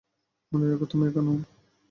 [0.51, 1.35] মনে রেখ, তুমি একা নও।